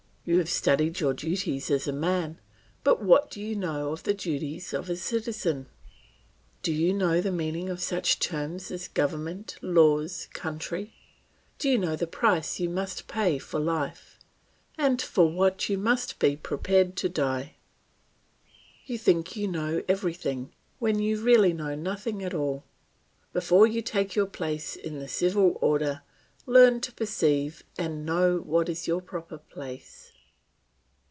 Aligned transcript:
You 0.23 0.37
have 0.37 0.51
studied 0.51 0.99
your 0.99 1.15
duties 1.15 1.71
as 1.71 1.87
a 1.87 1.91
man, 1.91 2.39
but 2.83 3.01
what 3.01 3.31
do 3.31 3.41
you 3.41 3.55
know 3.55 3.91
of 3.91 4.03
the 4.03 4.13
duties 4.13 4.71
of 4.71 4.87
a 4.87 4.95
citizen? 4.95 5.65
Do 6.61 6.71
you 6.71 6.93
know 6.93 7.21
the 7.21 7.31
meaning 7.31 7.69
of 7.71 7.81
such 7.81 8.19
terms 8.19 8.69
as 8.69 8.87
government, 8.87 9.55
laws, 9.63 10.27
country? 10.31 10.93
Do 11.57 11.69
you 11.71 11.79
know 11.79 11.95
the 11.95 12.05
price 12.05 12.59
you 12.59 12.69
must 12.69 13.07
pay 13.07 13.39
for 13.39 13.59
life, 13.59 14.19
and 14.77 15.01
for 15.01 15.25
what 15.27 15.67
you 15.69 15.79
must 15.79 16.19
be 16.19 16.37
prepared 16.37 16.95
to 16.97 17.09
die? 17.09 17.55
You 18.85 18.99
think 18.99 19.35
you 19.35 19.47
know 19.47 19.83
everything, 19.87 20.53
when 20.77 20.99
you 20.99 21.19
really 21.19 21.51
know 21.51 21.73
nothing 21.73 22.23
at 22.23 22.35
all. 22.35 22.63
Before 23.33 23.65
you 23.65 23.81
take 23.81 24.15
your 24.15 24.27
place 24.27 24.75
in 24.75 24.99
the 24.99 25.07
civil 25.07 25.57
order, 25.61 26.03
learn 26.45 26.79
to 26.81 26.91
perceive 26.91 27.63
and 27.77 28.05
know 28.05 28.37
what 28.37 28.67
is 28.69 28.87
your 28.87 29.01
proper 29.01 29.37
place. 29.39 30.09